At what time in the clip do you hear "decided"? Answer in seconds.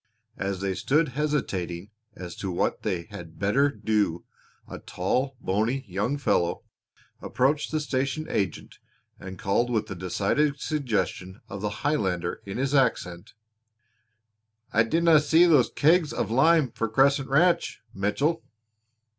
9.93-10.59